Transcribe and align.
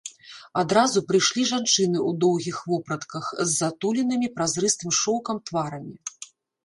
Адразу 0.61 1.01
прыйшлі 1.09 1.43
жанчыны 1.51 1.99
ў 1.99 2.11
доўгіх 2.25 2.57
вопратках, 2.71 3.25
з 3.43 3.47
затуленымі 3.61 4.27
празрыстым 4.39 4.89
шоўкам 5.01 5.37
тварамі. 5.51 5.95